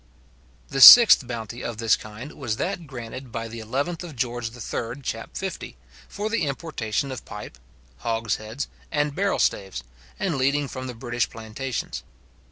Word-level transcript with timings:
The 0.69 0.81
sixth 0.81 1.27
Bounty 1.27 1.63
of 1.63 1.77
this 1.77 1.95
kind 1.95 2.33
was 2.33 2.55
that 2.55 2.87
granted 2.87 3.31
by 3.31 3.47
11th 3.47 4.15
Geo. 4.15 4.41
III. 4.95 4.99
chap. 5.03 5.37
50, 5.37 5.77
for 6.09 6.27
the 6.27 6.47
importation 6.47 7.11
of 7.11 7.23
pipe, 7.23 7.59
hogshead, 7.99 8.65
and 8.91 9.13
barrelstaves 9.15 9.83
and 10.19 10.37
leading 10.39 10.67
from 10.67 10.87
the 10.87 10.95
British 10.95 11.29
plantations. 11.29 12.01